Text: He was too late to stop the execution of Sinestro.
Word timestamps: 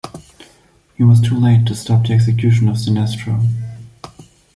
He 0.95 1.03
was 1.03 1.21
too 1.21 1.39
late 1.39 1.67
to 1.67 1.75
stop 1.75 2.07
the 2.07 2.13
execution 2.15 2.67
of 2.67 2.77
Sinestro. 2.77 3.47